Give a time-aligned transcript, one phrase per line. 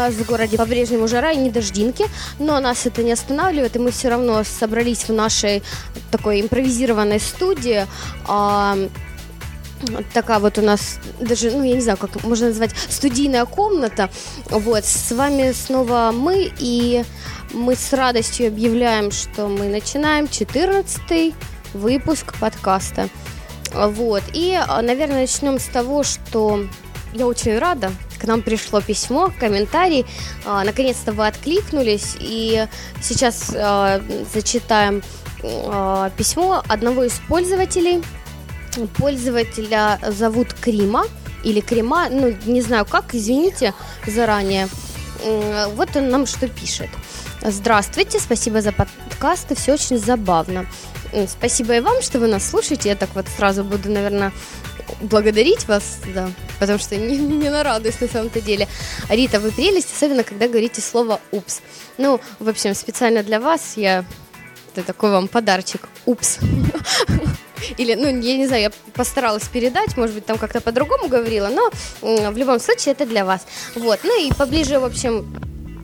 [0.00, 2.06] нас в городе по-прежнему жара и не дождинки,
[2.38, 5.62] но нас это не останавливает, и мы все равно собрались в нашей
[6.10, 7.86] такой импровизированной студии.
[8.26, 8.76] А,
[10.12, 14.10] такая вот у нас даже, ну, я не знаю, как можно назвать, студийная комната.
[14.46, 17.04] Вот, с вами снова мы, и
[17.52, 21.34] мы с радостью объявляем, что мы начинаем 14
[21.74, 23.08] выпуск подкаста.
[23.72, 26.64] Вот, и, наверное, начнем с того, что
[27.12, 30.06] я очень рада, к нам пришло письмо, комментарий.
[30.44, 32.66] А, наконец-то вы откликнулись, и
[33.00, 34.00] сейчас а,
[34.34, 35.02] зачитаем
[35.42, 38.02] а, письмо одного из пользователей–
[38.96, 41.04] Пользователя зовут Крима
[41.42, 43.74] или Крема, ну, не знаю как, извините
[44.06, 44.68] заранее.
[45.74, 46.88] Вот он нам что пишет.
[47.42, 50.66] Здравствуйте, спасибо за подкасты, все очень забавно.
[51.26, 52.90] Спасибо и вам, что вы нас слушаете.
[52.90, 54.32] Я так вот сразу буду, наверное,
[55.00, 58.68] благодарить вас, да, потому что не, не на радость на самом-то деле.
[59.08, 61.60] Рита, вы прелесть, особенно когда говорите слово «упс».
[61.98, 64.04] Ну, в общем, специально для вас я...
[64.74, 65.88] Это такой вам подарочек.
[66.06, 66.38] «Упс».
[67.76, 71.70] Или, ну, я не знаю, я постаралась передать, может быть, там как-то по-другому говорила, но
[72.00, 73.46] в любом случае это для вас.
[73.74, 75.26] Вот, ну и поближе, в общем,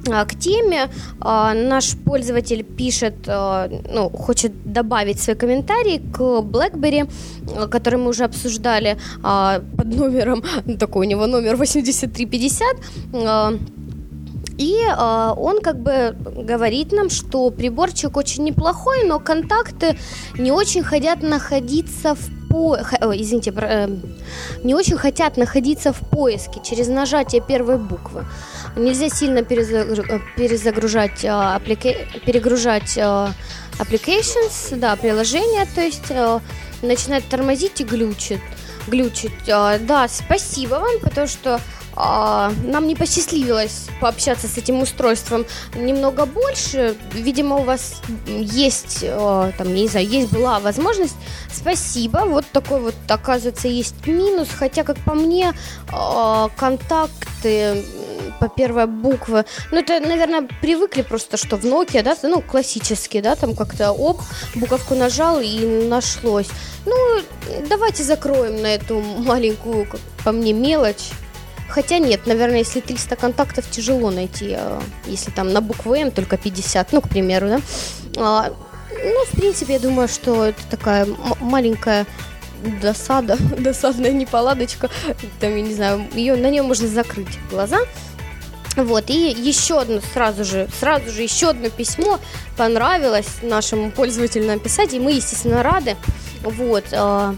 [0.07, 0.91] к теме
[1.21, 7.11] а, наш пользователь пишет, а, ну, хочет добавить свой комментарий к BlackBerry,
[7.69, 10.43] который мы уже обсуждали под номером,
[10.79, 12.67] такой у него номер 8350.
[14.59, 19.99] И э, он как бы говорит нам, что приборчик очень неплохой, но контакты
[20.39, 22.79] не очень хотят находиться в по...
[23.03, 23.89] Ой, извините, э,
[24.65, 28.25] не очень хотят находиться в поиске через нажатие первой буквы.
[28.77, 31.61] Нельзя сильно перезагружать, э,
[32.27, 33.29] перегружать э,
[33.79, 36.41] applications, да, приложения, то есть э,
[36.83, 38.41] начинает тормозить и глючит.
[38.87, 39.33] глючить.
[39.49, 41.59] Э, да, спасибо вам, потому что
[41.99, 46.95] нам не посчастливилось пообщаться с этим устройством немного больше.
[47.15, 51.17] Видимо, у вас есть, там, не знаю, есть была возможность.
[51.51, 52.27] Спасибо.
[52.27, 54.49] Вот такой вот, оказывается, есть минус.
[54.55, 55.55] Хотя, как по мне,
[56.59, 57.83] контакты
[58.41, 59.45] по первой буквы.
[59.71, 64.21] Ну, это, наверное, привыкли просто, что в Nokia, да, ну, классические, да, там как-то оп,
[64.55, 66.49] буковку нажал и нашлось.
[66.85, 66.95] Ну,
[67.69, 71.11] давайте закроем на эту маленькую, как по мне, мелочь.
[71.69, 76.37] Хотя нет, наверное, если 300 контактов тяжело найти, а, если там на букву М только
[76.37, 77.61] 50, ну, к примеру, да.
[78.17, 78.53] А,
[78.91, 81.07] ну, в принципе, я думаю, что это такая
[81.41, 82.07] маленькая
[82.81, 84.91] досада, досадная неполадочка,
[85.41, 87.79] там, я не знаю, ее, на нее можно закрыть глаза.
[88.77, 92.21] Вот, и еще одно сразу же, сразу же еще одно письмо
[92.57, 95.97] понравилось нашему пользователю написать, и мы, естественно, рады.
[96.43, 97.35] Вот, а,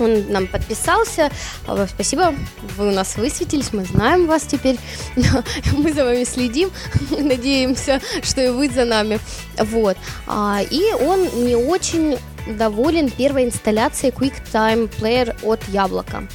[0.00, 1.30] он нам подписался.
[1.66, 2.34] А, спасибо,
[2.76, 4.78] вы у нас высветились, мы знаем вас теперь.
[5.72, 6.70] Мы за вами следим,
[7.10, 9.20] надеемся, что и вы за нами.
[9.58, 9.96] Вот.
[10.26, 16.26] А, и он не очень доволен первой инсталляцией QuickTime Player от Яблока.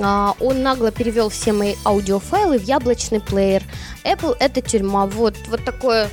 [0.00, 3.62] А, он нагло перевел все мои аудиофайлы в яблочный плеер.
[4.04, 5.06] Apple это тюрьма.
[5.06, 6.08] Вот, вот такое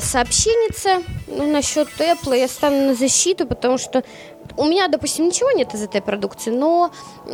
[0.00, 4.02] сообщение ну, насчет Apple я стану на защиту, потому что
[4.56, 6.90] у меня, допустим, ничего нет из этой продукции, но
[7.26, 7.30] э,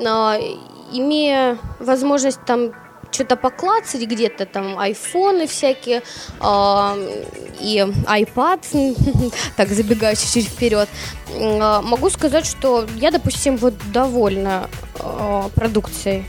[0.92, 2.72] имея возможность там
[3.10, 6.02] что-то поклацать где-то, там айфоны всякие
[6.40, 7.24] э,
[7.60, 10.88] и iPad, так забегаю чуть-чуть вперед,
[11.30, 14.68] э, могу сказать, что я, допустим, вот довольна
[14.98, 16.24] э, продукцией.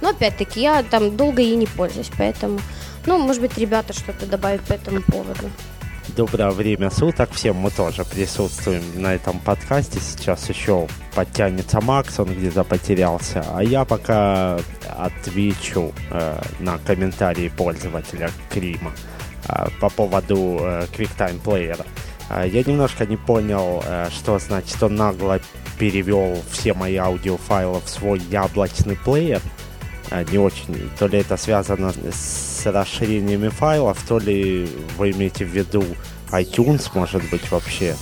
[0.00, 2.60] Но опять-таки я там долго ей не пользуюсь, поэтому,
[3.06, 5.50] ну, может быть, ребята что-то добавят по этому поводу
[6.10, 7.30] доброе время суток.
[7.32, 10.00] Всем мы тоже присутствуем на этом подкасте.
[10.00, 13.44] Сейчас еще подтянется Макс, он где-то потерялся.
[13.54, 14.58] А я пока
[14.98, 18.92] отвечу э, на комментарии пользователя Крима
[19.48, 21.84] э, по поводу э, QuickTime Player.
[22.30, 25.40] Э, я немножко не понял, э, что значит он нагло
[25.78, 29.40] перевел все мои аудиофайлы в свой яблочный плеер.
[30.10, 30.90] Э, не очень.
[30.98, 35.84] То ли это связано с расширениями файлов, то ли вы имеете в виду
[36.32, 37.96] iTunes, может быть, вообще.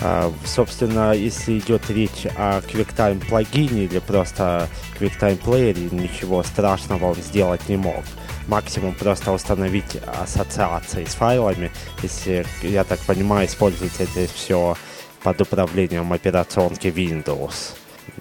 [0.00, 4.66] Uh, собственно, если идет речь о QuickTime плагине или просто
[4.98, 8.02] QuickTime плеере, ничего страшного он сделать не мог.
[8.48, 11.70] Максимум просто установить ассоциации с файлами,
[12.02, 14.74] если, я так понимаю, используется это все
[15.22, 17.74] под управлением операционки Windows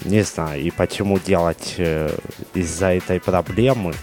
[0.06, 2.16] не знаю, и почему делать э,
[2.54, 3.94] из-за этой проблемы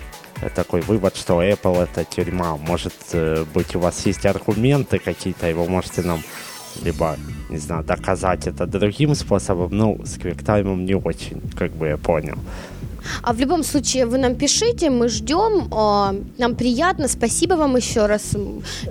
[0.55, 2.57] такой вывод, что Apple это тюрьма.
[2.57, 6.21] Может э, быть, у вас есть аргументы какие-то, и вы можете нам
[6.83, 7.17] либо,
[7.49, 9.71] не знаю, доказать это другим способом.
[9.73, 12.39] Ну, с QuickTime не очень, как бы я понял.
[13.23, 18.07] А в любом случае вы нам пишите, мы ждем, а, нам приятно, спасибо вам еще
[18.07, 18.37] раз.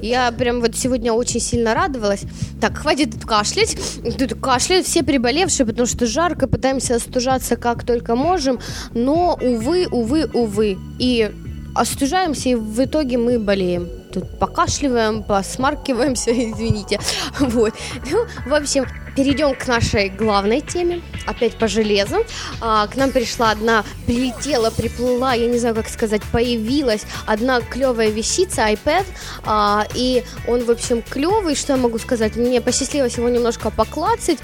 [0.01, 2.23] Я прям вот сегодня очень сильно радовалась.
[2.61, 3.77] Так, хватит тут кашлять.
[4.17, 8.59] Тут кашляют все приболевшие, потому что жарко, пытаемся остужаться как только можем,
[8.93, 10.77] но, увы, увы, увы.
[10.99, 11.31] И
[11.75, 13.89] остужаемся, и в итоге мы болеем.
[14.13, 16.99] Тут покашливаем, посмаркиваемся, извините.
[17.39, 17.73] Вот.
[18.09, 18.85] Ну, в общем,
[19.15, 21.01] перейдем к нашей главной теме.
[21.25, 22.25] Опять по железу.
[22.61, 28.09] А, к нам пришла одна, прилетела, приплыла, я не знаю, как сказать, появилась одна клевая
[28.09, 29.05] вещица, iPad.
[29.43, 31.55] А, и он, в общем, клевый.
[31.55, 32.35] Что я могу сказать?
[32.35, 34.39] Мне посчастливилось его немножко поклацать.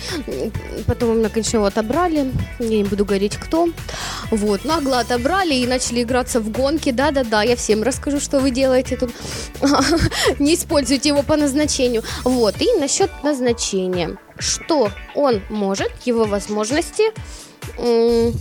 [0.87, 2.31] Потом у меня, конечно, его отобрали.
[2.59, 3.69] Я не буду говорить, кто.
[4.31, 6.91] Вот, нагло отобрали и начали играться в гонки.
[6.91, 9.11] Да-да-да, я всем расскажу, что вы делаете тут.
[10.39, 12.03] Не используйте его по назначению.
[12.23, 17.11] Вот, и насчет назначения что он может, его возможности,
[17.77, 18.33] ну,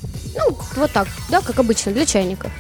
[0.76, 2.50] вот так, да, как обычно, для чайников.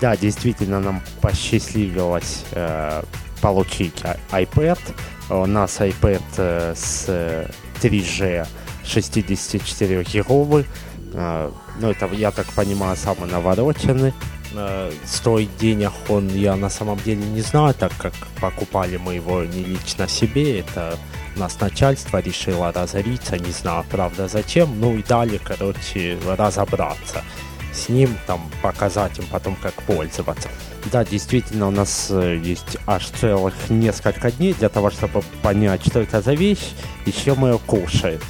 [0.00, 3.02] Да, действительно, нам посчастливилось э,
[3.40, 4.78] получить iPad.
[5.30, 7.08] У нас iPad э, с
[7.82, 8.46] 3G
[8.84, 10.66] 64-гиговый.
[11.12, 11.50] Э,
[11.80, 14.12] ну, это, я так понимаю, самый навороченный.
[14.54, 19.44] Э, стоит денег он, я на самом деле не знаю, так как покупали мы его
[19.44, 20.60] не лично себе.
[20.60, 20.98] Это
[21.38, 27.22] нас начальство решило разориться, не знаю, правда, зачем, ну и дали, короче, разобраться
[27.74, 30.48] с ним, там, показать им потом, как пользоваться.
[30.92, 36.00] Да, действительно, у нас э, есть аж целых несколько дней для того, чтобы понять, что
[36.00, 36.72] это за вещь
[37.06, 38.22] и чем ее кушает.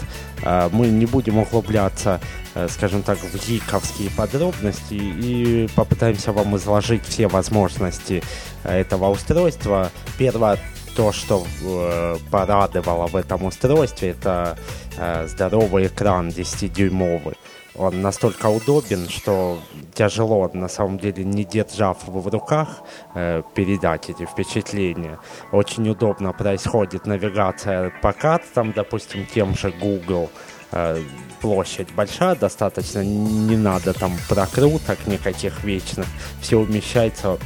[0.43, 2.21] Э, мы не будем углубляться,
[2.55, 8.23] э, скажем так, в гиковские подробности и попытаемся вам изложить все возможности
[8.63, 9.91] этого устройства.
[10.17, 10.59] Первое,
[10.97, 14.57] то, что э, порадовало в этом устройстве, это
[14.97, 17.37] э, здоровый экран 10-дюймовый.
[17.77, 19.59] Он настолько удобен, что
[19.95, 22.83] тяжело, на самом деле, не держав его в руках,
[23.15, 25.19] э, передать эти впечатления.
[25.51, 30.31] Очень удобно происходит навигация по картам, допустим, тем же Google.
[30.71, 31.03] Э,
[31.41, 36.07] площадь большая достаточно, не надо там прокруток никаких вечных.
[36.41, 37.39] Все умещается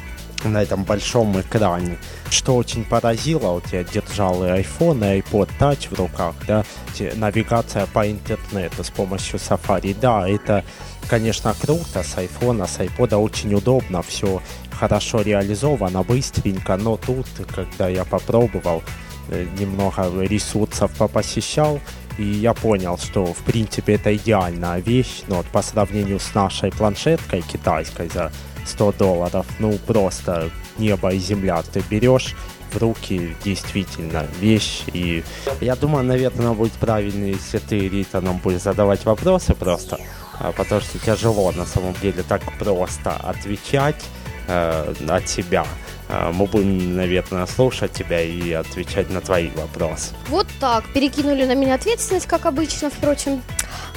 [0.45, 1.99] на этом большом экране.
[2.31, 6.65] Что очень поразило, вот я держал и iPhone, и iPod Touch в руках, да,
[7.17, 10.65] навигация по интернету с помощью Safari, да, это,
[11.09, 14.41] конечно, круто с iPhone, с iPod очень удобно, все
[14.71, 18.83] хорошо реализовано, быстренько, но тут, когда я попробовал,
[19.29, 21.81] э, немного ресурсов попосещал,
[22.19, 26.71] и я понял, что в принципе это идеальная вещь, но вот по сравнению с нашей
[26.71, 28.33] планшеткой китайской за
[28.67, 31.63] 100 долларов, ну просто небо и земля.
[31.73, 32.35] Ты берешь
[32.73, 34.83] в руки действительно вещь.
[34.93, 35.25] И
[35.61, 39.99] я думаю, наверное, будет правильно, если ты, Рита, нам будешь задавать вопросы просто,
[40.39, 44.05] а, потому что тяжело на самом деле так просто отвечать
[44.49, 45.67] э, от себя.
[46.09, 50.15] А, мы будем, наверное, слушать тебя и отвечать на твои вопросы.
[50.29, 50.85] Вот так.
[50.93, 53.43] Перекинули на меня ответственность, как обычно, впрочем.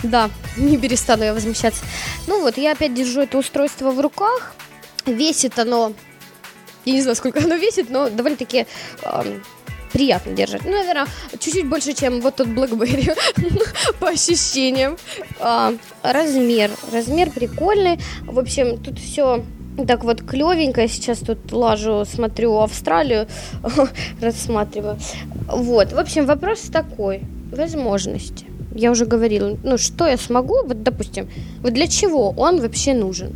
[0.03, 1.83] Да, не перестану я возмущаться.
[2.27, 4.53] Ну вот, я опять держу это устройство в руках.
[5.05, 5.93] Весит оно,
[6.85, 8.67] я не знаю, сколько оно весит, но довольно-таки
[9.03, 9.39] э,
[9.93, 10.63] приятно держать.
[10.65, 11.07] Ну, наверное,
[11.39, 13.15] чуть-чуть больше, чем вот тот BlackBerry
[13.99, 14.97] по ощущениям.
[15.39, 16.71] Э, размер.
[16.91, 17.99] Размер прикольный.
[18.23, 19.43] В общем, тут все
[19.87, 20.87] так вот клевенько.
[20.87, 23.27] Сейчас тут лажу, смотрю Австралию,
[24.21, 24.97] рассматриваю.
[25.47, 25.93] Вот.
[25.93, 27.21] В общем, вопрос такой.
[27.51, 31.29] Возможности я уже говорила, ну что я смогу, вот допустим,
[31.61, 33.33] вот для чего он вообще нужен?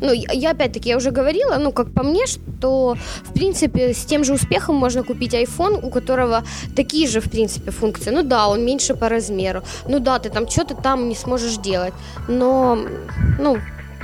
[0.00, 4.22] Ну, я опять-таки, я уже говорила, ну, как по мне, что, в принципе, с тем
[4.22, 6.44] же успехом можно купить iPhone, у которого
[6.76, 8.10] такие же, в принципе, функции.
[8.10, 9.64] Ну да, он меньше по размеру.
[9.88, 11.94] Ну да, ты там что-то там не сможешь делать.
[12.28, 12.78] Но,
[13.40, 13.58] ну,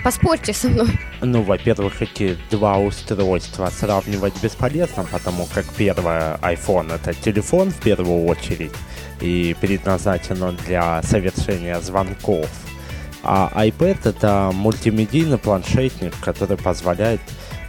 [0.04, 0.88] Поспорьте со мной.
[1.26, 8.26] Ну, во-первых, эти два устройства сравнивать бесполезно, потому как первое iPhone это телефон в первую
[8.26, 8.73] очередь
[9.23, 12.49] и предназначен он для совершения звонков.
[13.23, 17.23] А iPad это мультимедийный планшетник, который позволяет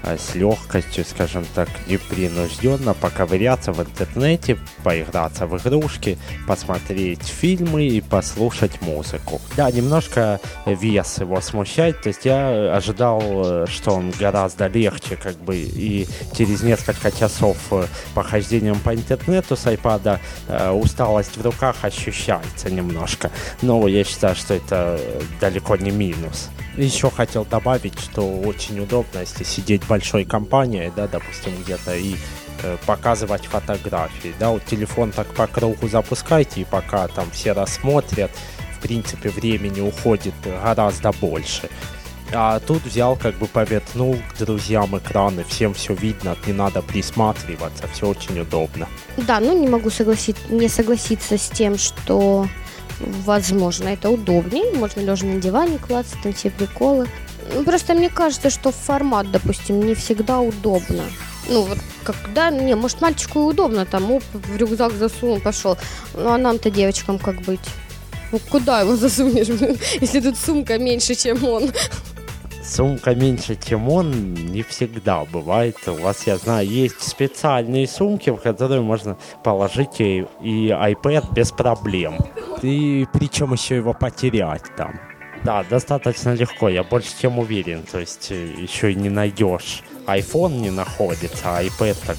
[0.05, 8.81] с легкостью, скажем так, непринужденно поковыряться в интернете, поиграться в игрушки, посмотреть фильмы и послушать
[8.81, 9.41] музыку.
[9.57, 15.35] Да, немножко вес его смущает, то есть я ожидал, э, что он гораздо легче, как
[15.37, 20.19] бы, и через несколько часов э, похождением по интернету с iPad
[20.73, 23.31] усталость в руках ощущается немножко.
[23.61, 24.99] Но я считаю, что это
[25.39, 26.49] далеко не минус.
[26.77, 32.15] Еще хотел добавить, что очень удобно, если сидеть большой компанией, да, допустим, где-то и
[32.63, 38.29] э, показывать фотографии, да, вот телефон так по кругу запускайте, и пока там все рассмотрят,
[38.77, 41.69] в принципе, времени уходит гораздо больше.
[42.33, 47.87] А тут взял, как бы повернул к друзьям экраны, всем все видно, не надо присматриваться,
[47.93, 48.87] все очень удобно.
[49.15, 52.47] Да, ну не могу согласить, не согласиться с тем, что
[52.99, 57.07] возможно это удобнее, можно лежа на диване класть, там все приколы.
[57.53, 61.03] Ну, просто мне кажется, что формат, допустим, не всегда удобно.
[61.47, 65.77] Ну, вот когда, не, может, мальчику и удобно, там, оп, в рюкзак засунул, пошел.
[66.13, 67.59] Ну, а нам-то, девочкам, как быть?
[68.31, 69.47] Ну, куда его засунешь,
[70.01, 71.71] если тут сумка меньше, чем он?
[72.63, 75.77] Сумка меньше, чем он, не всегда бывает.
[75.85, 81.51] У вас, я знаю, есть специальные сумки, в которые можно положить и, и iPad без
[81.51, 82.17] проблем.
[82.63, 84.99] И причем еще его потерять там.
[85.45, 87.83] Да, достаточно легко, я больше чем уверен.
[87.83, 89.83] То есть э, еще и не найдешь.
[90.07, 92.17] iPhone не находится, а iPad так...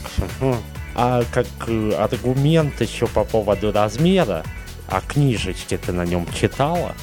[0.95, 4.45] А как э, аргумент еще по поводу размера,
[4.89, 6.95] а книжечки ты на нем читала?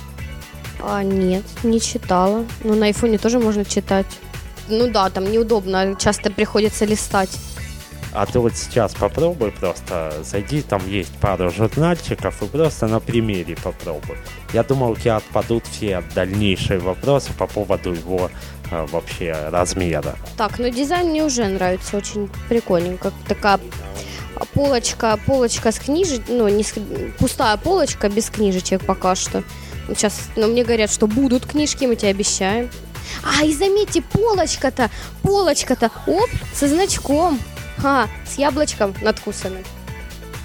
[0.82, 2.46] А, нет, не читала.
[2.64, 4.08] Но на айфоне тоже можно читать.
[4.70, 7.38] Ну да, там неудобно, часто приходится листать.
[8.14, 13.56] А ты вот сейчас попробуй просто, зайди, там есть пару журнальчиков и просто на примере
[13.56, 14.18] попробуй.
[14.54, 18.30] Я думаю, у тебя отпадут все дальнейшие вопросы по поводу его
[18.72, 20.16] э, вообще размера.
[20.38, 23.12] Так, ну дизайн мне уже нравится, очень прикольненько.
[23.28, 23.60] Такая
[24.54, 26.76] полочка, полочка с книжечкой, ну, не с,
[27.18, 29.44] пустая полочка без книжечек пока что.
[29.88, 32.70] Сейчас, но мне говорят, что будут книжки, мы тебе обещаем.
[33.24, 34.90] А, и заметьте, полочка-то,
[35.24, 37.40] полочка-то, оп, со значком.
[37.82, 39.64] А, с яблочком надкусанным.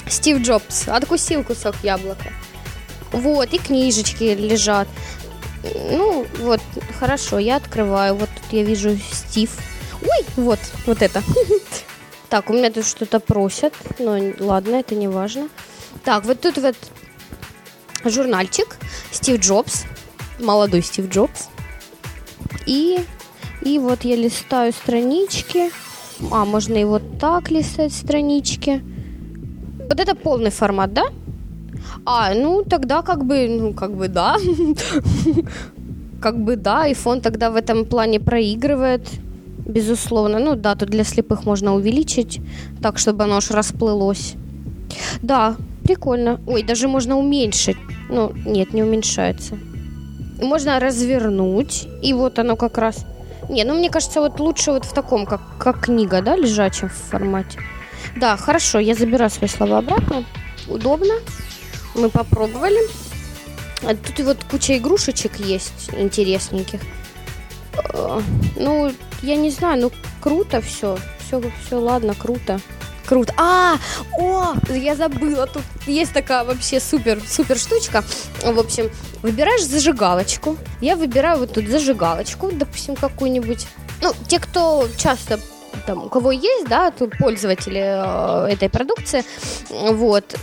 [0.08, 2.32] Стив Джобс откусил кусок яблока.
[3.12, 4.88] Вот, и книжечки лежат.
[5.62, 6.60] Ну, вот,
[6.98, 8.14] хорошо, я открываю.
[8.14, 9.50] Вот тут я вижу Стив.
[10.02, 11.22] Ой, вот, вот это.
[12.28, 13.72] Так, у меня тут что-то просят.
[13.98, 15.48] Но ладно, это не важно.
[16.04, 16.76] Так, вот тут вот
[18.04, 18.76] журнальчик.
[19.10, 19.84] Стив Джобс.
[20.38, 21.48] Молодой Стив Джобс.
[22.66, 22.98] И,
[23.62, 25.70] и вот я листаю странички.
[26.30, 28.82] А, можно и вот так листать странички.
[29.88, 31.04] Вот это полный формат, да?
[32.04, 34.36] А, ну тогда как бы, ну как бы да.
[36.20, 39.08] Как бы да, iPhone тогда в этом плане проигрывает,
[39.64, 40.40] безусловно.
[40.40, 42.40] Ну да, тут для слепых можно увеличить,
[42.82, 44.34] так, чтобы оно аж расплылось.
[45.22, 46.40] Да, прикольно.
[46.48, 47.76] Ой, даже можно уменьшить.
[48.10, 49.58] Ну, нет, не уменьшается.
[50.42, 53.06] Можно развернуть, и вот оно как раз
[53.48, 57.60] не, ну мне кажется, вот лучше вот в таком, как, как книга, да, лежачем формате.
[58.16, 60.24] Да, хорошо, я забираю свои слова обратно.
[60.68, 61.14] Удобно.
[61.94, 62.78] Мы попробовали.
[63.82, 66.80] А тут вот куча игрушечек есть интересненьких.
[67.94, 68.20] Э,
[68.56, 70.98] ну, я не знаю, ну круто все.
[71.20, 72.60] Все, все, ладно, круто.
[73.08, 73.32] Круто.
[73.38, 73.78] А,
[74.18, 78.04] о, я забыла, тут есть такая вообще супер, супер штучка.
[78.44, 78.90] В общем,
[79.22, 80.58] выбираешь зажигалочку.
[80.82, 83.66] Я выбираю вот тут зажигалочку, допустим, какую-нибудь.
[84.02, 85.40] Ну, те, кто часто
[85.86, 89.24] там, у кого есть, да, тут пользователи э, этой продукции,
[89.70, 90.36] вот,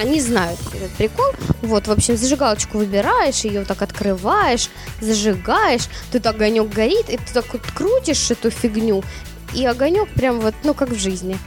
[0.00, 1.32] они знают этот прикол.
[1.62, 4.68] Вот, в общем, зажигалочку выбираешь, ее так открываешь,
[5.00, 9.04] зажигаешь, тут огонек горит, и ты так вот крутишь эту фигню,
[9.54, 11.38] и огонек прям вот, ну, как в жизни.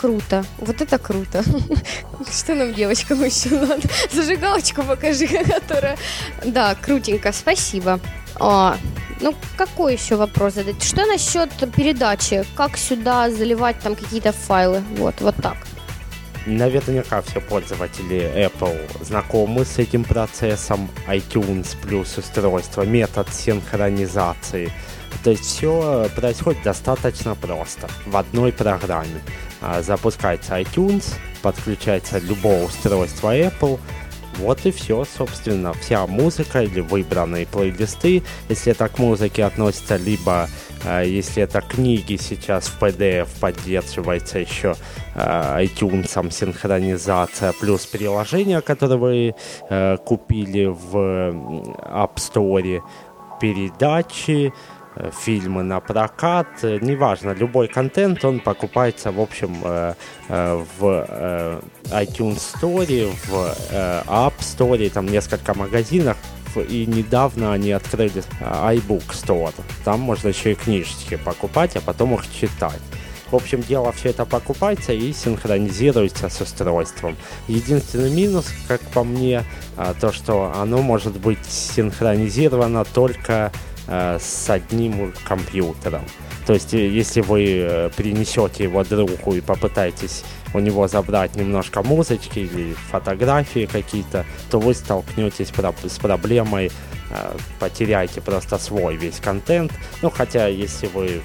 [0.00, 0.44] Круто.
[0.58, 1.42] Вот это круто.
[2.30, 3.82] Что нам, девочкам, еще надо?
[4.12, 5.26] Зажигалочку покажи,
[5.60, 5.96] которая...
[6.44, 7.98] Да, крутенько, спасибо.
[8.38, 8.76] А,
[9.20, 10.82] ну, какой еще вопрос задать?
[10.82, 12.44] Что насчет передачи?
[12.54, 14.82] Как сюда заливать там какие-то файлы?
[14.96, 15.56] Вот, вот так.
[16.46, 24.72] Наверняка все пользователи Apple знакомы с этим процессом iTunes плюс устройство, метод синхронизации–
[25.22, 27.88] то есть все происходит достаточно просто.
[28.06, 29.20] В одной программе.
[29.60, 33.78] А, запускается iTunes, подключается любое устройство Apple,
[34.38, 40.48] вот и все, собственно, вся музыка или выбранные плейлисты, если это к музыке относится, либо
[40.84, 44.76] э, если это книги сейчас в PDF поддерживается еще
[45.16, 49.34] э, iTunes синхронизация, плюс приложение, которое вы
[49.70, 52.80] э, купили в App Store,
[53.40, 54.52] передачи,
[55.24, 59.94] фильмы на прокат, э, неважно, любой контент, он покупается, в общем, э,
[60.28, 63.32] в iTunes Store, в
[64.08, 66.16] App Store, там несколько магазинов,
[66.56, 69.54] и недавно они открыли iBook Store.
[69.84, 72.80] Там можно еще и книжечки покупать, а потом их читать.
[73.30, 77.16] В общем, дело все это покупается и синхронизируется с устройством.
[77.46, 79.44] Единственный минус, как по мне,
[80.00, 83.52] то, что оно может быть синхронизировано только
[83.90, 86.02] Э, с одним компьютером.
[86.46, 91.82] То есть, э, если вы э, принесете его другу и попытаетесь у него забрать немножко
[91.82, 96.70] музычки или фотографии какие-то, то вы столкнетесь с проблемой,
[97.58, 99.72] потеряете просто свой весь контент.
[100.00, 101.20] Ну, хотя, если вы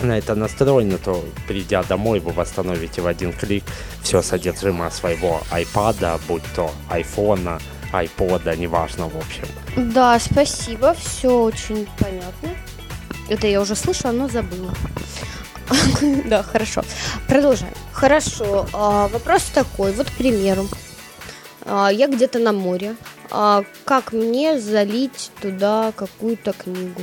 [0.00, 3.64] на это настроены, то придя домой, вы восстановите в один клик
[4.02, 7.58] все содержимое своего iPad, будь то айфона,
[7.92, 9.46] айпода, неважно, в общем.
[9.76, 12.50] Да, спасибо, все очень понятно.
[13.28, 14.72] Это я уже слышала, но забыла.
[16.26, 16.82] Да, хорошо.
[17.26, 17.74] Продолжаем.
[17.92, 18.66] Хорошо.
[18.72, 19.92] А, вопрос такой.
[19.92, 20.68] Вот, к примеру,
[21.64, 22.94] а, я где-то на море.
[23.30, 27.02] А, как мне залить туда какую-то книгу?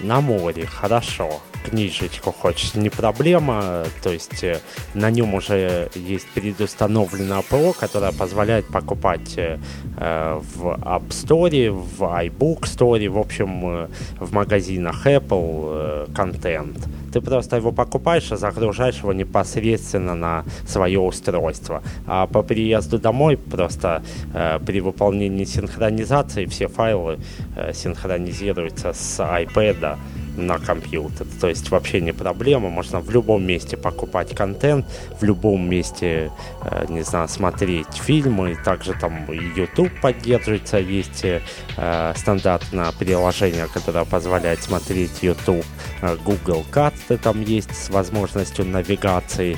[0.00, 3.84] На море, хорошо книжечку хочешь, не проблема.
[4.02, 4.60] То есть э,
[4.94, 9.58] на нем уже есть предустановленная ПО, которая позволяет покупать э,
[9.96, 13.88] в App Store, в iBook Store, в общем, э,
[14.20, 16.78] в магазинах Apple контент.
[17.14, 21.80] Ты просто его покупаешь и загружаешь его непосредственно на свое устройство.
[22.08, 24.02] А по приезду домой просто
[24.34, 27.20] э, при выполнении синхронизации все файлы
[27.56, 29.96] э, синхронизируются с iPad
[30.36, 31.26] на компьютер.
[31.40, 34.86] То есть вообще не проблема, можно в любом месте покупать контент,
[35.20, 36.30] в любом месте,
[36.62, 41.40] э, не знаю, смотреть фильмы, также там YouTube поддерживается, есть э,
[42.16, 45.64] стандартное приложение, которое позволяет смотреть YouTube,
[46.02, 49.56] э, Google Cat там есть с возможностью навигации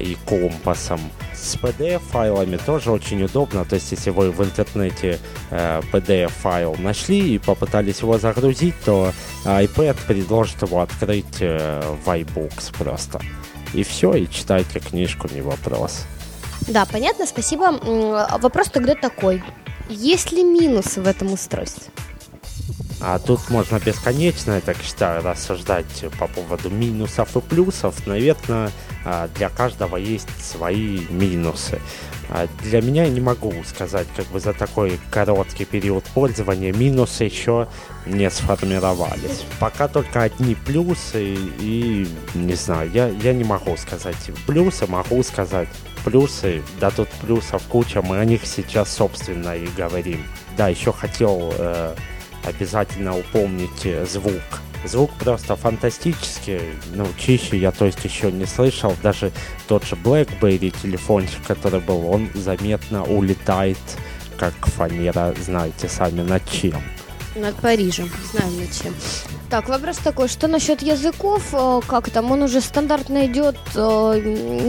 [0.00, 1.00] и компасом
[1.34, 3.64] с PDF-файлами тоже очень удобно.
[3.64, 5.18] То есть, если вы в интернете
[5.50, 9.12] э, PDF-файл нашли и попытались его загрузить, то
[9.44, 13.20] iPad предложит его открыть э, в iBooks просто.
[13.74, 16.04] И все, и читайте книжку, не вопрос.
[16.68, 17.72] Да, понятно, спасибо.
[18.38, 19.42] Вопрос тогда такой.
[19.88, 21.92] Есть ли минусы в этом устройстве?
[23.00, 28.06] А тут можно бесконечно, я так считаю, рассуждать по поводу минусов и плюсов.
[28.06, 28.70] Наверное,
[29.04, 31.80] а, для каждого есть свои минусы.
[32.28, 37.24] А для меня я не могу сказать, как бы за такой короткий период пользования минусы
[37.24, 37.68] еще
[38.06, 39.44] не сформировались.
[39.60, 45.68] Пока только одни плюсы и, не знаю, я, я не могу сказать плюсы, могу сказать
[46.04, 50.24] плюсы, да тут плюсов куча, мы о них сейчас собственно и говорим.
[50.56, 51.94] Да, еще хотел э,
[52.46, 54.62] обязательно упомнить звук.
[54.84, 56.60] Звук просто фантастический,
[56.94, 58.94] ну, чище я, то есть, еще не слышал.
[59.02, 59.32] Даже
[59.66, 63.78] тот же BlackBerry телефончик, который был, он заметно улетает,
[64.36, 66.80] как фанера, знаете сами, над чем.
[67.34, 68.94] Над Парижем, знаем над чем.
[69.48, 74.20] Так, вопрос такой, что насчет языков, э, как там, он уже стандартно идет, э,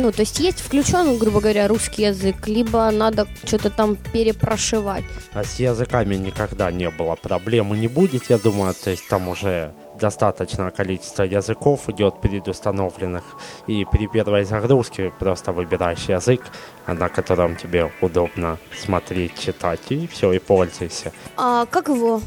[0.02, 5.04] ну, то есть есть включен, грубо говоря, русский язык, либо надо что-то там перепрошивать?
[5.34, 9.28] А с языками никогда не было проблем и не будет, я думаю, то есть там
[9.28, 13.24] уже достаточное количество языков идет предустановленных,
[13.66, 16.42] и при первой загрузке просто выбираешь язык,
[16.86, 21.12] на котором тебе удобно смотреть, читать, и все, и пользуйся.
[21.36, 22.22] А как его?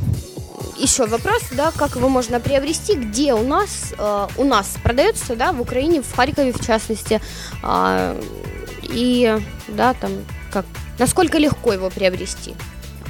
[0.76, 5.52] Еще вопрос, да, как его можно приобрести, где у нас, э, у нас продается, да,
[5.52, 7.20] в Украине, в Харькове в частности,
[7.62, 8.22] э,
[8.82, 10.10] и, да, там,
[10.50, 10.64] как,
[10.98, 12.54] насколько легко его приобрести?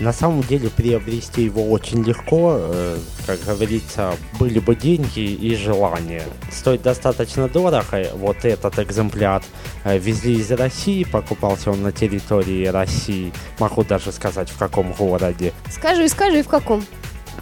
[0.00, 6.22] На самом деле приобрести его очень легко, э, как говорится, были бы деньги и желание.
[6.50, 9.42] Стоит достаточно дорого, вот этот экземпляр
[9.84, 15.52] э, везли из России, покупался он на территории России, могу даже сказать в каком городе.
[15.70, 16.82] Скажи, скажи, в каком?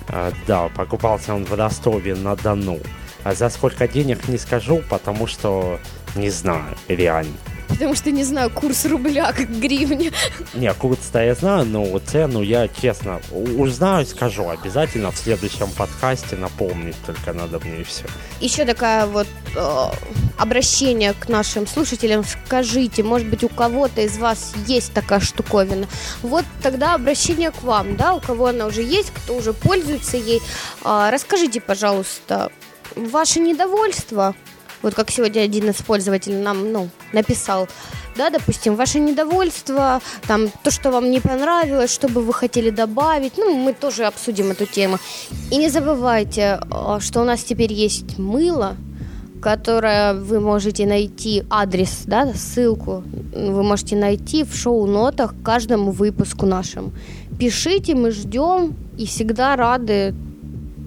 [0.09, 2.79] Э, да, покупался он в Ростове на Дону.
[3.25, 5.79] А за сколько денег не скажу, потому что
[6.15, 7.35] не знаю, реально.
[7.69, 10.13] Потому что не знаю курс рубля к гривне.
[10.55, 16.97] Не, курс-то я знаю, но цену я, честно, узнаю, скажу обязательно в следующем подкасте напомнить,
[17.07, 18.05] только надо мне и все.
[18.41, 19.85] Еще такая вот э,
[20.39, 22.25] обращение к нашим слушателям.
[22.25, 25.87] Скажите, может быть, у кого-то из вас есть такая штуковина?
[26.23, 30.41] Вот тогда обращение к вам, да, у кого она уже есть, кто уже пользуется ей.
[30.85, 32.51] Э, расскажите, пожалуйста,
[32.97, 34.35] ваше недовольство
[34.83, 37.69] вот как сегодня один из пользователей нам, ну, написал,
[38.17, 43.39] да, допустим, ваше недовольство, там, то, что вам не понравилось, что бы вы хотели добавить,
[43.39, 44.99] ну, мы тоже обсудим эту тему.
[45.51, 48.77] И не забывайте, а, что у нас теперь есть мыло,
[49.41, 56.47] которое вы можете найти, адрес, да, ссылку вы можете найти в шоу-нотах к каждому выпуску
[56.47, 56.91] нашему.
[57.39, 60.13] Пишите, мы ждем и всегда рады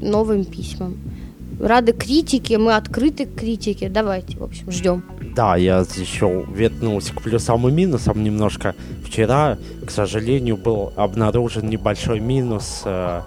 [0.02, 0.98] новым письмам
[1.60, 3.90] рады критике, мы открыты к критике.
[3.90, 5.04] Давайте, в общем, ждем.
[5.36, 8.76] Да, я еще вернулся к плюсам и минусам немножко.
[9.06, 13.22] Вчера, к сожалению, был обнаружен небольшой минус э,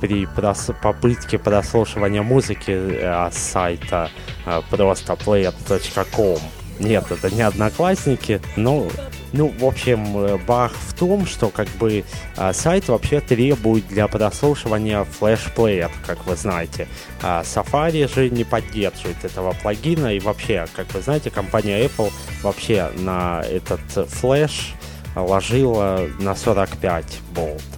[0.00, 4.10] при прос попытке прослушивания музыки э, с сайта
[4.46, 6.38] э, просто player.com.
[6.78, 8.88] Нет, это не одноклассники, но
[9.32, 12.04] ну, в общем, э, баг в том, что как бы
[12.36, 16.88] э, сайт вообще требует для прослушивания флешплеер, как вы знаете.
[17.22, 22.12] А Safari же не поддерживает этого плагина, и вообще, как вы знаете, компания Apple
[22.42, 24.74] вообще на этот флеш
[25.14, 27.75] ложила на 45 болт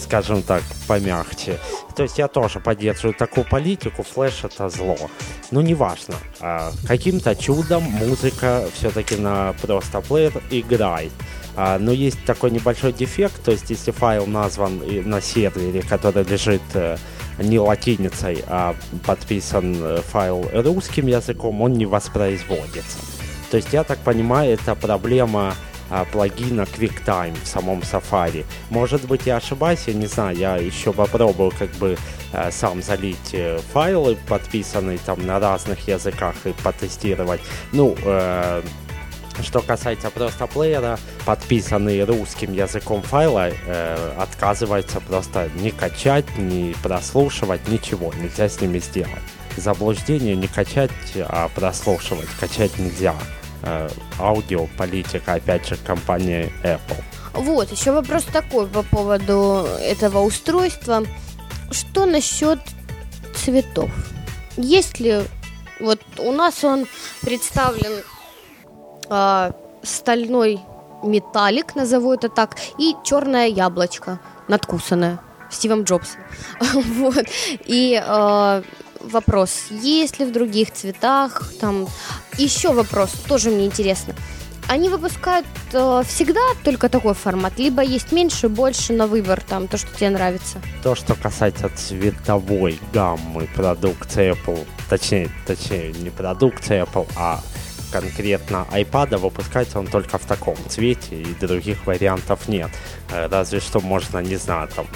[0.00, 1.58] скажем так, помягче.
[1.96, 4.96] То есть я тоже поддерживаю такую политику, флеш это зло.
[5.50, 11.12] Но неважно, а, каким-то чудом музыка все-таки на просто плеер играет.
[11.56, 16.62] А, но есть такой небольшой дефект, то есть если файл назван на сервере, который лежит
[16.74, 16.96] э,
[17.38, 18.74] не латиницей, а
[19.06, 22.98] подписан э, файл русским языком, он не воспроизводится.
[23.52, 25.54] То есть я так понимаю, это проблема
[26.12, 28.44] плагина QuickTime в самом Safari.
[28.70, 31.96] Может быть, я ошибаюсь, я не знаю, я еще попробую как бы
[32.32, 37.40] э, сам залить э, файлы, подписанные там на разных языках и потестировать.
[37.72, 38.62] Ну, э,
[39.42, 47.66] что касается просто плеера, подписанный русским языком файла э, отказывается просто не качать, не прослушивать,
[47.68, 49.22] ничего нельзя с ними сделать.
[49.56, 52.28] Заблуждение не качать, а прослушивать.
[52.40, 53.14] Качать нельзя.
[53.66, 57.02] Э, аудиополитика, опять же, компании Apple.
[57.32, 61.04] Вот, еще вопрос такой по поводу этого устройства.
[61.70, 62.58] Что насчет
[63.34, 63.90] цветов?
[64.58, 65.22] Есть ли...
[65.80, 66.86] Вот у нас он
[67.22, 68.02] представлен
[69.08, 70.60] э, стальной
[71.02, 76.20] металлик, назову это так, и черное яблочко надкусанное Стивом Джобсом.
[76.60, 77.24] вот.
[77.64, 78.62] И э,
[79.10, 81.86] вопрос, есть ли в других цветах, там,
[82.38, 84.14] еще вопрос, тоже мне интересно.
[84.66, 89.76] Они выпускают э, всегда только такой формат, либо есть меньше, больше на выбор, там, то,
[89.76, 90.58] что тебе нравится?
[90.82, 97.42] То, что касается цветовой гаммы продукции Apple, точнее, точнее, не продукции Apple, а
[97.92, 102.70] конкретно iPad выпускается он только в таком цвете, и других вариантов нет.
[103.10, 104.86] Э, разве что можно, не знаю, там,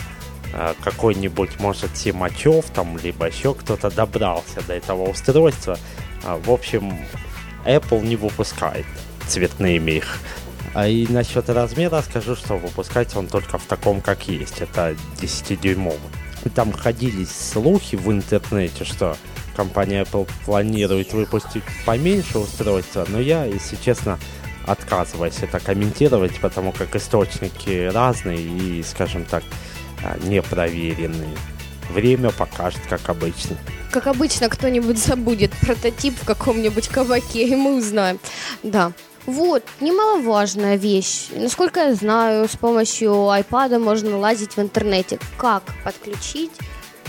[0.82, 5.78] какой-нибудь, может, Симачев там, либо еще кто-то добрался до этого устройства.
[6.24, 6.98] А, в общем,
[7.64, 8.86] Apple не выпускает
[9.26, 10.18] цветными их.
[10.74, 14.60] А и насчет размера скажу, что выпускается он только в таком, как есть.
[14.60, 15.98] Это 10-дюймовый.
[16.54, 19.16] Там ходили слухи в интернете, что
[19.56, 24.18] компания Apple планирует выпустить поменьше устройства, но я, если честно,
[24.66, 29.42] отказываюсь это комментировать, потому как источники разные и, скажем так,
[30.04, 31.36] а, непроверенные.
[31.90, 33.56] Время покажет, как обычно.
[33.90, 38.18] Как обычно, кто-нибудь забудет прототип в каком-нибудь кабаке, и мы узнаем.
[38.62, 38.92] Да.
[39.24, 41.28] Вот, немаловажная вещь.
[41.34, 45.18] Насколько я знаю, с помощью iPad можно лазить в интернете.
[45.36, 46.52] Как подключить?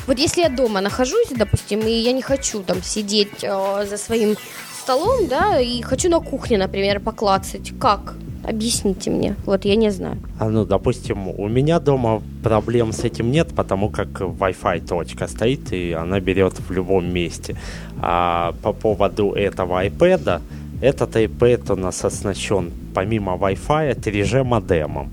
[0.08, 4.36] Вот если я дома нахожусь, допустим, и я не хочу там сидеть э, за своим
[4.82, 8.16] столом, да, и хочу на кухне, например, поклацать, как?
[8.50, 10.18] Объясните мне, вот я не знаю.
[10.40, 15.72] А ну, допустим, у меня дома проблем с этим нет, потому как Wi-Fi точка стоит,
[15.72, 17.56] и она берет в любом месте.
[18.02, 20.42] А по поводу этого iPad,
[20.82, 25.12] этот iPad у нас оснащен помимо Wi-Fi 3G модемом.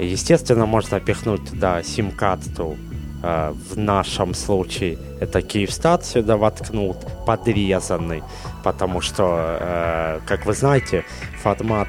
[0.00, 2.76] Естественно, можно пихнуть туда сим-карту
[3.22, 8.24] э, в нашем случае это Киевстат сюда воткнут, подрезанный,
[8.64, 11.04] потому что, э, как вы знаете,
[11.40, 11.86] формат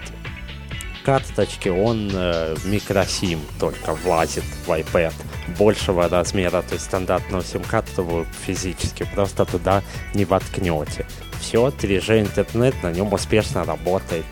[1.04, 5.14] карточки, он э, микросим только влазит в iPad
[5.58, 11.06] большего размера, то есть стандартную сим-карту вы физически просто туда не воткнете.
[11.40, 14.26] Все, 3G интернет на нем успешно работает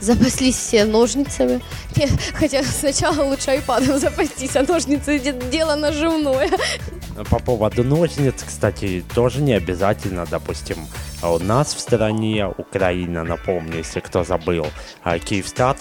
[0.00, 1.60] запаслись все ножницами.
[2.34, 6.50] Хотя сначала лучше айпадом запастись, а ножницы дело наживное.
[7.30, 10.86] По поводу ножниц, кстати, тоже не обязательно, допустим,
[11.22, 14.66] у нас в стране, Украина, напомню, если кто забыл,
[15.02, 15.78] а Киевстат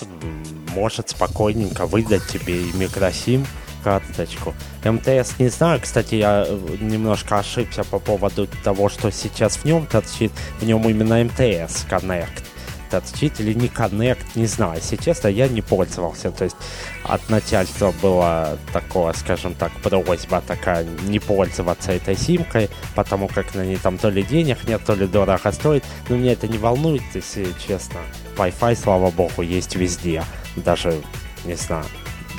[0.74, 3.46] может спокойненько выдать тебе и микросим,
[3.84, 4.54] карточку.
[4.84, 9.86] МТС не знаю, кстати, я э, немножко ошибся по поводу того, что сейчас в нем
[9.86, 10.32] торчит.
[10.60, 12.47] В нем именно МТС Connect
[12.90, 14.76] торчит или не коннект, не знаю.
[14.76, 16.32] Если честно, я не пользовался.
[16.32, 16.56] То есть
[17.04, 23.66] от начальства была такое, скажем так, просьба такая не пользоваться этой симкой, потому как на
[23.66, 25.84] ней там то ли денег нет, то ли дорого стоит.
[26.10, 28.00] Но меня это не волнует, если честно.
[28.38, 30.24] Wi-Fi, слава богу, есть везде.
[30.56, 31.02] Даже,
[31.46, 31.86] не знаю,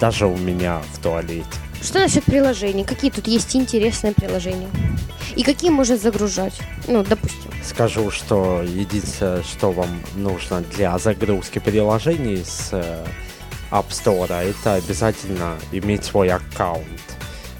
[0.00, 1.67] даже у меня в туалете.
[1.82, 2.84] Что насчет приложений?
[2.84, 4.68] Какие тут есть интересные приложения?
[5.36, 6.58] И какие можно загружать?
[6.88, 7.50] Ну, допустим.
[7.62, 13.04] Скажу, что единственное, что вам нужно для загрузки приложений с э,
[13.70, 16.84] App Store, это обязательно иметь свой аккаунт.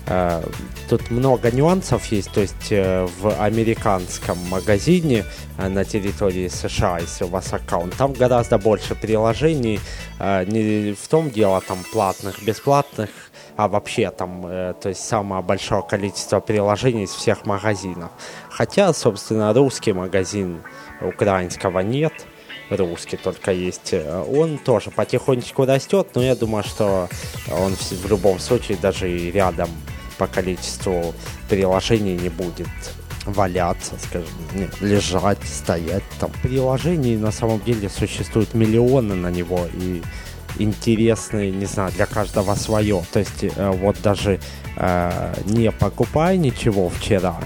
[0.07, 0.43] Э,
[0.89, 5.25] тут много нюансов есть, то есть э, в американском магазине
[5.59, 9.81] на территории США, если у вас аккаунт, там гораздо больше приложений.
[10.21, 13.11] Не в том дело там платных, бесплатных,
[13.59, 18.11] а вообще там, то есть самое большое количество приложений из всех магазинов.
[18.49, 20.63] Хотя, собственно, русский магазин
[21.03, 22.13] украинского нет–
[22.71, 23.95] русский только есть.
[24.31, 27.09] Он тоже потихонечку растет, но я думаю, что
[27.51, 29.69] он в любом случае даже и рядом
[30.19, 31.15] по количеству
[31.49, 32.69] приложений не будет
[33.25, 36.31] валяться, скажем, не, лежать, стоять там.
[36.43, 40.03] Приложений на самом деле существует миллионы на него, и
[40.59, 43.03] интересные, не знаю, для каждого свое.
[43.13, 44.41] То есть э, вот даже
[44.77, 47.37] э, не покупая ничего вчера,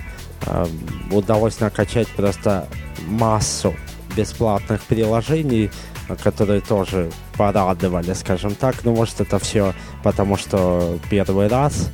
[0.46, 0.66] э,
[1.10, 2.68] удалось накачать просто
[3.06, 3.74] массу
[4.16, 5.70] бесплатных приложений,
[6.22, 8.76] которые тоже порадовали, скажем так.
[8.84, 11.90] Ну, может, это все потому, что первый раз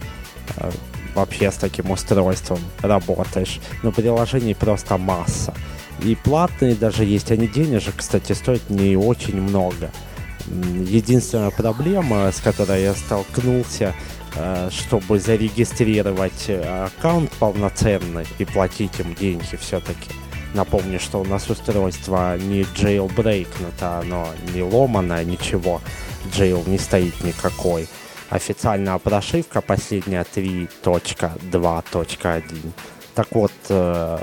[0.57, 0.71] э,
[1.15, 3.61] вообще с таким устройством работаешь.
[3.83, 5.55] Но приложений просто масса.
[6.03, 9.91] И платные даже есть, они денежек, кстати, стоят не очень много.
[10.87, 13.95] Единственная проблема, с которой я столкнулся,
[14.35, 20.11] э, чтобы зарегистрировать э, аккаунт полноценный и платить им деньги все-таки–
[20.55, 25.83] Напомню, что у нас устройство не jailbreakнуто, оно не ломаное, ничего.
[26.33, 27.87] Jail не стоит никакой.
[28.31, 32.73] Официальная прошивка последняя 3.2.1.
[33.15, 34.19] Так вот, э,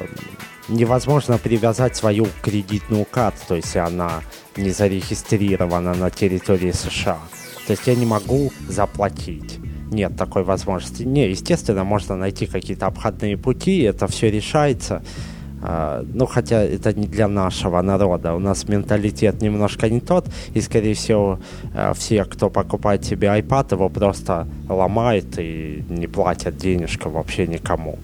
[0.67, 4.21] невозможно привязать свою кредитную карту, то есть она
[4.57, 7.19] не зарегистрирована на территории США.
[7.67, 9.59] То есть я не могу заплатить.
[9.91, 11.03] Нет такой возможности.
[11.03, 15.03] Не, естественно, можно найти какие-то обходные пути, это все решается.
[15.61, 18.35] А, ну, хотя это не для нашего народа.
[18.35, 20.27] У нас менталитет немножко не тот.
[20.53, 21.39] И, скорее всего,
[21.73, 27.97] э, все, кто покупает себе iPad, его просто ломает и не платят денежку вообще никому.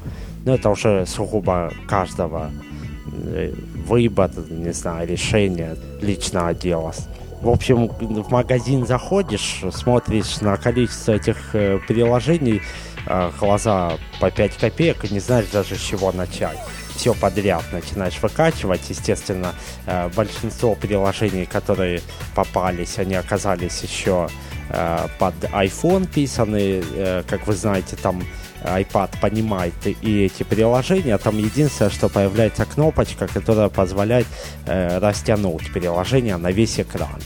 [0.46, 2.52] Но это уже сугубо каждого
[3.12, 3.54] э,
[3.88, 6.94] выбор, не знаю, решение личного дела.
[7.42, 12.62] В общем, в магазин заходишь, смотришь на количество этих э, приложений,
[13.08, 16.58] э, глаза по 5 копеек и не знаешь даже с чего начать
[16.96, 18.82] все подряд начинаешь выкачивать.
[18.90, 19.56] Естественно,
[19.88, 22.02] э, большинство приложений, которые
[22.36, 24.30] попались, они оказались еще
[25.20, 26.82] под iPhone писаны.
[27.28, 28.24] Как вы знаете, там
[28.64, 31.18] iPad понимает и эти приложения.
[31.18, 34.28] Там единственное, что появляется кнопочка, которая позволяет
[34.66, 37.20] растянуть приложение на весь экран.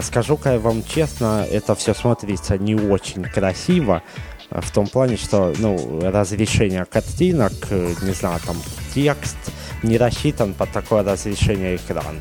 [0.00, 4.02] Скажу-ка вам честно, это все смотрится не очень красиво
[4.50, 8.56] в том плане, что ну, разрешение картинок, не знаю, там
[8.94, 9.36] текст
[9.82, 12.20] не рассчитан под такое разрешение экрана.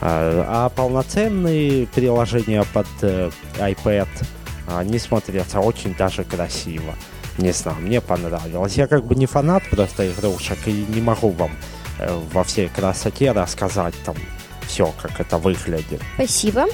[0.00, 4.08] А, полноценные приложения под э, iPad,
[4.66, 6.94] они смотрятся очень даже красиво.
[7.38, 8.76] Не знаю, мне понравилось.
[8.76, 11.50] Я как бы не фанат просто игрушек и не могу вам
[11.98, 14.16] э, во всей красоте рассказать там
[14.66, 16.00] все, как это выглядит.
[16.14, 16.66] Спасибо.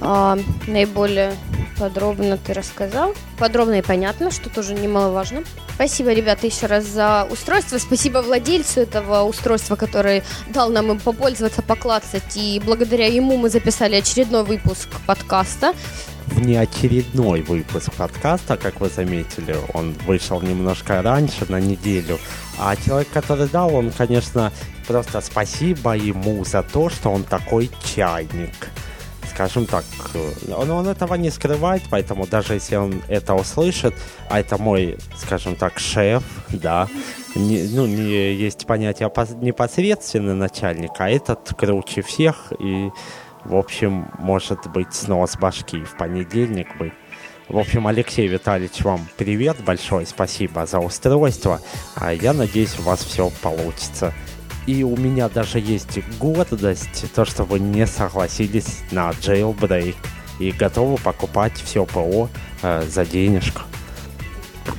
[0.00, 1.34] А, наиболее
[1.78, 3.14] подробно ты рассказал.
[3.38, 5.42] Подробно и понятно, что тоже немаловажно.
[5.74, 7.78] Спасибо, ребята, еще раз за устройство.
[7.78, 12.36] Спасибо владельцу этого устройства, который дал нам им попользоваться, поклацать.
[12.36, 15.74] И благодаря ему мы записали очередной выпуск подкаста.
[16.30, 22.18] Внеочередной выпуск подкаста, как вы заметили, он вышел немножко раньше, на неделю.
[22.58, 24.52] А человек, который дал, он, конечно,
[24.86, 28.70] просто спасибо ему за то, что он такой чайник.
[29.28, 29.84] Скажем так,
[30.56, 33.94] он, он этого не скрывает, поэтому даже если он это услышит,
[34.28, 36.88] а это мой, скажем так, шеф, да,
[37.34, 42.90] не, ну, не, есть понятие непосредственный начальник, а этот круче всех, и,
[43.44, 46.92] в общем, может быть снос башки в понедельник быть.
[47.48, 51.60] В общем, Алексей Витальевич, вам привет большое, спасибо за устройство.
[51.96, 54.14] А я надеюсь, у вас все получится.
[54.66, 59.96] И у меня даже есть гордость, то, что вы не согласились на jailbreak
[60.38, 62.28] и готовы покупать все ПО
[62.62, 63.62] э, за денежку.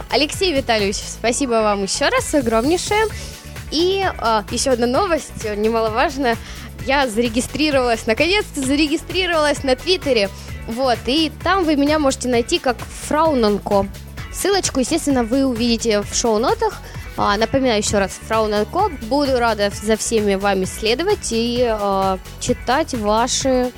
[0.10, 3.06] Алексей Витальевич, спасибо вам еще раз огромнейшее.
[3.72, 6.38] И э, еще одна новость, немаловажная.
[6.86, 10.30] Я зарегистрировалась, наконец-то зарегистрировалась на Твиттере.
[10.68, 13.88] Вот, и там вы меня можете найти как Фраунанко.
[14.34, 16.82] Ссылочку, естественно, вы увидите в шоу-нотах.
[17.18, 18.90] А, напоминаю еще раз, Фрауненко.
[19.04, 23.72] Буду рада за всеми вами следовать и а, читать ваши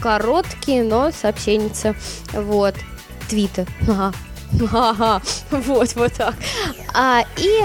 [0.00, 1.70] короткие, но сообщения.
[2.32, 2.74] Вот.
[3.28, 3.66] Твиты.
[3.88, 4.12] Ага.
[4.72, 5.22] Ага.
[5.50, 6.34] Вот, вот так.
[6.94, 7.64] А, и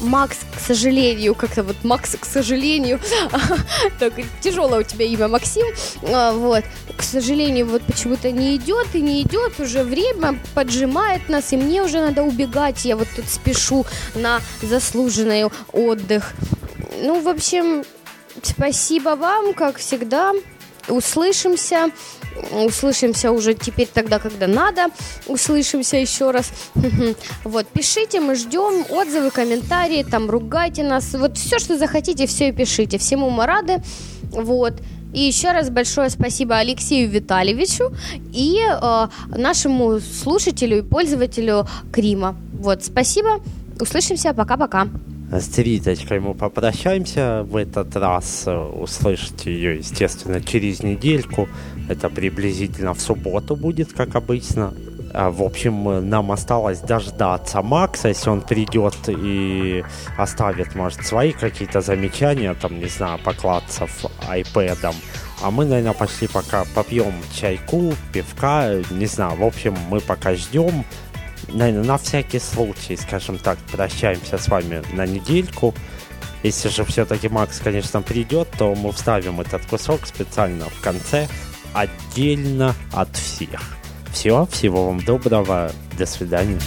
[0.00, 3.00] Макс, к сожалению, как-то вот Макс, к сожалению,
[3.98, 5.66] так тяжелое у тебя имя Максим,
[6.02, 6.64] а, вот,
[6.96, 11.82] к сожалению, вот почему-то не идет и не идет, уже время поджимает нас, и мне
[11.82, 16.32] уже надо убегать, я вот тут спешу на заслуженный отдых.
[17.02, 17.84] Ну, в общем,
[18.42, 20.32] спасибо вам, как всегда,
[20.88, 21.90] услышимся
[22.52, 24.86] услышимся уже теперь тогда, когда надо,
[25.26, 26.52] услышимся еще раз.
[27.44, 32.52] Вот, пишите, мы ждем отзывы, комментарии, там, ругайте нас, вот все, что захотите, все и
[32.52, 32.98] пишите.
[32.98, 33.82] Всему мы рады,
[34.30, 34.74] вот.
[35.12, 37.94] И еще раз большое спасибо Алексею Витальевичу
[38.32, 42.36] и э, нашему слушателю и пользователю Крима.
[42.52, 43.40] Вот, спасибо,
[43.80, 44.88] услышимся, пока-пока.
[45.32, 48.46] С Риточкой мы попрощаемся в этот раз.
[48.46, 51.48] Услышите ее, естественно, через недельку.
[51.88, 54.72] Это приблизительно в субботу будет, как обычно.
[55.12, 59.84] А, в общем, нам осталось дождаться Макса, если он придет и
[60.18, 64.94] оставит, может, свои какие-то замечания, там, не знаю, поклаться в iPad.
[65.42, 69.36] А мы, наверное, пошли пока попьем чайку, пивка, не знаю.
[69.36, 70.84] В общем, мы пока ждем.
[71.54, 75.72] Наверное, на всякий случай, скажем так, прощаемся с вами на недельку.
[76.42, 81.28] Если же все-таки Макс, конечно, придет, то мы вставим этот кусок специально в конце
[81.72, 83.76] отдельно от всех.
[84.12, 86.58] Все, всего вам доброго, до свидания.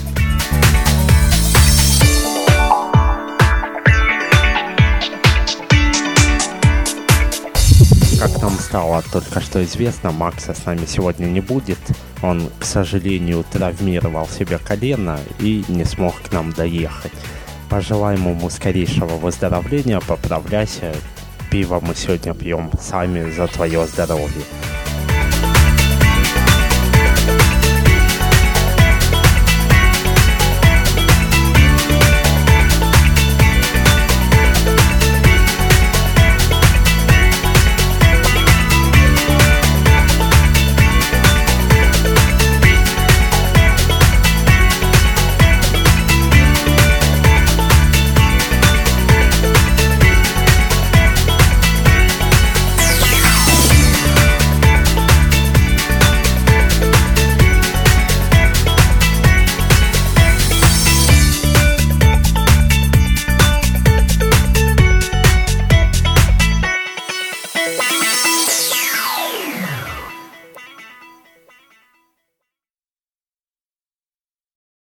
[8.67, 11.80] Стало только что известно, Макса с нами сегодня не будет.
[12.21, 17.13] Он, к сожалению, травмировал себе колено и не смог к нам доехать.
[17.69, 20.93] Пожелаем ему скорейшего выздоровления, поправляйся.
[21.49, 24.43] Пиво мы сегодня пьем сами за твое здоровье.